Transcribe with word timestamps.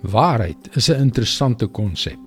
Waarheid 0.00 0.76
is 0.76 0.88
'n 0.88 1.00
interessante 1.00 1.66
konsep. 1.66 2.18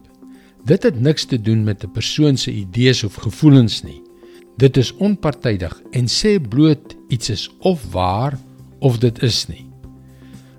Dit 0.66 0.84
het 0.84 1.00
niks 1.00 1.26
te 1.26 1.42
doen 1.42 1.64
met 1.64 1.84
'n 1.84 1.92
persoon 1.92 2.38
se 2.38 2.52
idees 2.52 3.04
of 3.04 3.16
gevoelens 3.16 3.84
nie. 3.84 4.02
Dit 4.58 4.78
is 4.78 4.96
onpartydig 4.96 5.82
en 5.92 6.08
sê 6.08 6.48
bloot 6.50 6.96
iets 7.08 7.30
is 7.30 7.50
of 7.60 7.92
waar 7.92 8.40
of 8.80 8.98
dit 8.98 9.22
is 9.22 9.48
nie. 9.48 9.66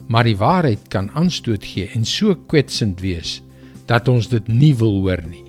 Maar 0.06 0.24
die 0.24 0.36
waarheid 0.36 0.88
kan 0.88 1.10
aanstoot 1.10 1.64
gee 1.64 1.88
en 1.88 2.04
so 2.04 2.34
kwetsend 2.34 3.00
wees 3.00 3.42
dat 3.86 4.08
ons 4.08 4.28
dit 4.28 4.48
nie 4.48 4.74
wil 4.76 5.00
hoor 5.00 5.22
nie. 5.28 5.44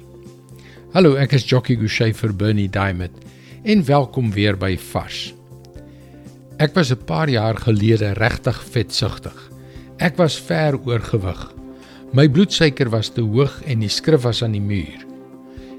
Hallo, 0.92 1.16
ek 1.16 1.32
is 1.32 1.50
Jockey 1.50 1.76
Gouchee 1.76 2.14
vir 2.14 2.36
Bernie 2.36 2.70
Diamond 2.70 3.18
en 3.64 3.86
welkom 3.86 4.32
weer 4.32 4.58
by 4.58 4.78
Vars. 4.78 5.34
Ek 6.58 6.74
was 6.74 6.92
'n 6.92 7.06
paar 7.06 7.30
jaar 7.30 7.58
gelede 7.58 8.12
regtig 8.14 8.64
vetsugtig. 8.64 9.51
Ek 10.02 10.16
was 10.18 10.34
ver 10.42 10.80
oorgewig. 10.90 11.42
My 12.18 12.24
bloedsuiker 12.26 12.90
was 12.90 13.12
te 13.14 13.22
hoog 13.22 13.60
en 13.70 13.84
die 13.84 13.90
skrif 13.94 14.24
was 14.26 14.40
aan 14.42 14.56
die 14.56 14.64
muur. 14.64 15.04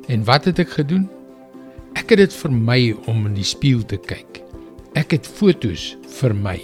En 0.06 0.22
wat 0.28 0.44
het 0.46 0.60
ek 0.62 0.76
gedoen? 0.76 1.08
Ek 1.98 2.14
het 2.14 2.20
dit 2.20 2.36
vermy 2.38 2.92
om 3.10 3.26
in 3.26 3.34
die 3.34 3.46
spieël 3.46 3.82
te 3.90 3.98
kyk. 3.98 4.38
Ek 4.94 5.16
het 5.16 5.26
fotos 5.26 5.96
vermy. 6.20 6.60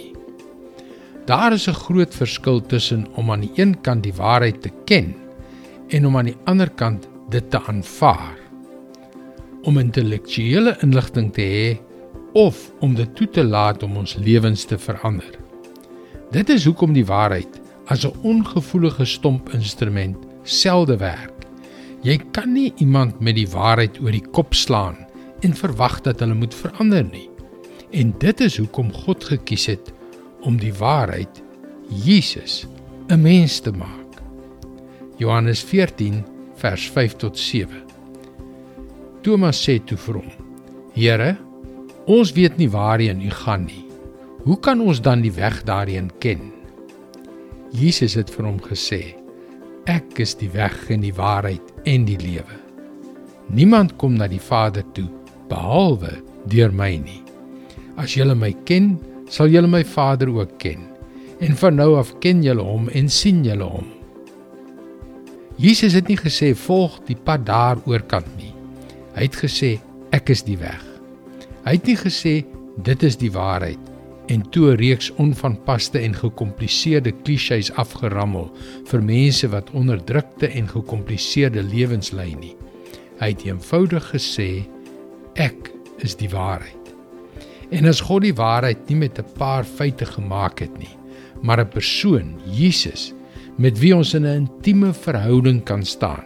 Daar 1.26 1.52
is 1.52 1.66
'n 1.66 1.74
groot 1.74 2.14
verskil 2.14 2.60
tussen 2.60 3.08
om 3.18 3.30
aan 3.30 3.40
die 3.40 3.52
een 3.56 3.74
kant 3.80 4.02
die 4.02 4.14
waarheid 4.14 4.62
te 4.62 4.70
ken 4.84 5.14
en 5.88 6.06
om 6.06 6.16
aan 6.16 6.30
die 6.30 6.38
ander 6.44 6.70
kant 6.70 7.08
dit 7.28 7.50
te 7.50 7.58
aanvaar. 7.58 8.38
Om 9.62 9.78
intellektuele 9.78 10.76
inligting 10.82 11.32
te 11.32 11.42
hê 11.42 11.78
of 12.32 12.72
om 12.80 12.94
dit 12.94 13.16
toe 13.16 13.28
te 13.28 13.44
laat 13.44 13.82
om 13.82 13.96
ons 13.96 14.14
lewens 14.14 14.64
te 14.64 14.78
verander. 14.78 15.47
Dit 16.28 16.50
is 16.52 16.66
hoekom 16.68 16.92
die 16.92 17.06
waarheid 17.08 17.60
as 17.88 18.04
'n 18.04 18.12
ongevoelige 18.22 19.04
stomp 19.04 19.48
instrument 19.54 20.16
selde 20.42 20.96
werk. 20.96 21.46
Jy 22.02 22.20
kan 22.32 22.52
nie 22.52 22.72
iemand 22.76 23.20
met 23.20 23.34
die 23.34 23.48
waarheid 23.48 24.00
oor 24.00 24.12
die 24.12 24.28
kop 24.32 24.54
slaan 24.54 24.96
en 25.40 25.54
verwag 25.54 26.00
dat 26.00 26.20
hulle 26.20 26.34
moet 26.34 26.54
verander 26.54 27.04
nie. 27.04 27.30
En 27.90 28.14
dit 28.18 28.40
is 28.40 28.56
hoekom 28.56 28.92
God 28.92 29.24
gekies 29.24 29.66
het 29.66 29.92
om 30.40 30.56
die 30.56 30.74
waarheid 30.74 31.42
Jesus 31.88 32.66
'n 33.08 33.22
mens 33.22 33.60
te 33.60 33.72
maak. 33.72 34.20
Johannes 35.16 35.62
14 35.62 36.24
vers 36.54 36.90
5 36.90 37.16
tot 37.16 37.38
7. 37.38 37.82
Thomas 39.22 39.68
sê 39.68 39.84
toe 39.84 39.96
vir 39.98 40.14
hom: 40.14 40.30
Here, 40.92 41.36
ons 42.06 42.32
weet 42.32 42.56
nie 42.56 42.70
waarheen 42.70 43.20
u 43.20 43.30
gaan 43.30 43.64
nie. 43.64 43.87
Hoe 44.48 44.56
kan 44.64 44.80
ons 44.80 45.02
dan 45.04 45.20
die 45.20 45.32
weg 45.36 45.58
daarheen 45.68 46.06
ken? 46.24 46.40
Jesus 47.76 48.14
het 48.16 48.30
vir 48.32 48.46
hom 48.48 48.56
gesê: 48.64 49.12
Ek 49.84 50.22
is 50.24 50.32
die 50.40 50.48
weg 50.54 50.72
en 50.88 51.02
die 51.04 51.12
waarheid 51.12 51.74
en 51.84 52.06
die 52.08 52.16
lewe. 52.16 52.56
Niemand 53.52 53.98
kom 54.00 54.14
na 54.16 54.24
die 54.24 54.40
Vader 54.40 54.86
toe 54.96 55.04
behalwe 55.50 56.14
deur 56.48 56.72
my 56.72 56.94
nie. 57.02 57.20
As 58.00 58.14
julle 58.16 58.32
my 58.40 58.54
ken, 58.64 58.94
sal 59.28 59.52
julle 59.52 59.68
my 59.68 59.82
Vader 59.84 60.32
ook 60.32 60.54
ken. 60.64 60.86
En 61.44 61.52
van 61.60 61.76
nou 61.76 61.90
af 62.00 62.14
ken 62.24 62.40
julle 62.46 62.64
hom 62.64 62.88
en 62.96 63.12
sien 63.12 63.44
julle 63.44 63.68
hom. 63.68 63.92
Jesus 65.60 65.92
het 65.92 66.08
nie 66.08 66.16
gesê 66.16 66.54
volg 66.56 66.96
die 67.04 67.18
pad 67.20 67.44
daar 67.44 67.84
oorkant 67.84 68.32
nie. 68.40 68.54
Hy 69.12 69.28
het 69.28 69.36
gesê 69.44 69.74
ek 70.16 70.32
is 70.32 70.40
die 70.48 70.56
weg. 70.56 70.80
Hy 71.68 71.76
het 71.76 71.92
nie 71.92 71.98
gesê 72.00 72.34
dit 72.88 73.04
is 73.04 73.20
die 73.20 73.34
waarheid 73.36 73.87
en 74.28 74.42
toe 74.50 74.70
'n 74.70 74.76
reeks 74.76 75.10
onvanpaste 75.14 75.98
en 75.98 76.14
gekompliseerde 76.14 77.12
klisjées 77.22 77.72
afgerammel 77.72 78.50
vir 78.84 79.02
mense 79.02 79.48
wat 79.48 79.70
onderdrukte 79.70 80.46
en 80.46 80.68
gekompliseerde 80.68 81.62
lewens 81.62 82.10
lei 82.10 82.34
nie. 82.34 82.56
Hy 83.20 83.28
het 83.28 83.44
eenvoudig 83.44 84.04
gesê 84.12 84.68
ek 85.34 85.72
is 85.98 86.16
die 86.16 86.28
waarheid. 86.28 86.94
En 87.70 87.86
as 87.86 88.00
God 88.00 88.22
die 88.22 88.34
waarheid 88.34 88.88
nie 88.88 88.96
met 88.96 89.18
'n 89.18 89.32
paar 89.38 89.64
feite 89.64 90.04
gemaak 90.04 90.58
het 90.58 90.78
nie, 90.78 90.96
maar 91.42 91.60
'n 91.60 91.68
persoon, 91.68 92.40
Jesus, 92.44 93.14
met 93.56 93.78
wie 93.78 93.96
ons 93.96 94.14
in 94.14 94.26
'n 94.26 94.46
intieme 94.46 94.92
verhouding 94.92 95.64
kan 95.64 95.84
staan, 95.84 96.24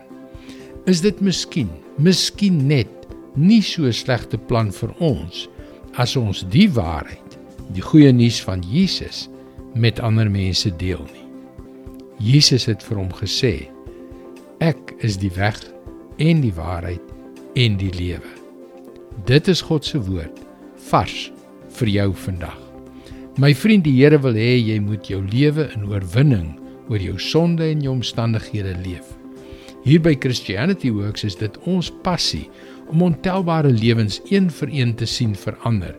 is 0.86 1.00
dit 1.00 1.20
miskien, 1.20 1.70
miskien 1.98 2.66
net 2.66 2.91
nie 3.34 3.62
so 3.62 3.82
'n 3.84 3.92
slegte 3.92 4.38
plan 4.38 4.72
vir 4.72 4.94
ons 4.98 5.48
as 5.94 6.16
ons 6.16 6.44
die 6.48 6.70
waarheid 6.70 7.41
die 7.72 7.84
goeie 7.84 8.12
nuus 8.12 8.41
van 8.44 8.62
Jesus 8.69 9.28
met 9.75 10.00
ander 10.00 10.31
mense 10.31 10.71
deel 10.77 11.03
nie. 11.12 11.27
Jesus 12.22 12.69
het 12.69 12.83
vir 12.87 13.00
hom 13.00 13.12
gesê: 13.19 13.55
Ek 14.62 14.93
is 15.03 15.19
die 15.19 15.33
weg 15.34 15.59
en 16.22 16.43
die 16.44 16.55
waarheid 16.55 17.03
en 17.59 17.78
die 17.81 17.93
lewe. 17.97 18.37
Dit 19.27 19.49
is 19.49 19.62
God 19.65 19.84
se 19.84 20.00
woord 20.00 20.38
vars 20.91 21.31
vir 21.78 21.88
jou 21.88 22.10
vandag. 22.27 22.59
My 23.41 23.55
vriend, 23.56 23.87
die 23.89 23.97
Here 23.97 24.19
wil 24.21 24.37
hê 24.37 24.59
jy 24.60 24.77
moet 24.84 25.09
jou 25.09 25.22
lewe 25.25 25.71
in 25.72 25.89
oorwinning 25.89 26.53
oor 26.93 27.00
jou 27.00 27.16
sonde 27.21 27.65
en 27.65 27.81
jou 27.81 27.94
omstandighede 27.97 28.75
leef. 28.84 29.06
Hier 29.87 30.03
by 30.03 30.12
Christianity 30.21 30.93
Works 30.93 31.25
is 31.25 31.39
dit 31.41 31.56
ons 31.66 31.89
passie 32.04 32.44
om 32.93 33.03
ontelbare 33.09 33.72
lewens 33.72 34.21
een 34.28 34.50
vir 34.53 34.71
een 34.71 34.93
te 35.00 35.09
sien 35.09 35.33
verander 35.34 35.97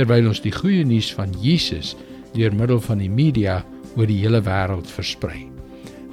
terwyl 0.00 0.30
ons 0.30 0.40
die 0.40 0.54
goeie 0.54 0.80
nuus 0.88 1.10
van 1.12 1.34
Jesus 1.44 1.92
deur 2.32 2.54
middel 2.56 2.80
van 2.80 3.02
die 3.02 3.10
media 3.12 3.60
oor 3.98 4.08
die 4.08 4.22
hele 4.22 4.40
wêreld 4.46 4.88
versprei. 4.88 5.44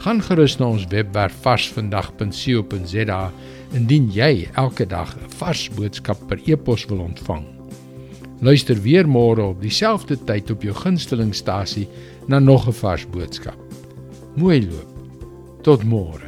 Gaan 0.04 0.20
gerus 0.22 0.58
na 0.60 0.74
ons 0.76 0.88
webwerf 0.92 1.36
varsvandag.co.za 1.46 3.22
indien 3.78 4.10
jy 4.14 4.48
elke 4.60 4.86
dag 4.86 5.16
'n 5.16 5.32
vars 5.40 5.70
boodskap 5.78 6.20
per 6.28 6.40
e-pos 6.46 6.86
wil 6.90 7.00
ontvang. 7.00 7.46
Luister 8.42 8.76
weer 8.82 9.08
môre 9.08 9.42
op 9.42 9.62
dieselfde 9.62 10.18
tyd 10.26 10.52
op 10.52 10.62
jou 10.62 10.74
gunstelingstasie 10.74 11.88
na 12.28 12.40
nog 12.40 12.68
'n 12.68 12.74
vars 12.74 13.06
boodskap. 13.08 13.58
Mooi 14.36 14.68
loop. 14.68 14.92
Tot 15.64 15.84
môre. 15.84 16.27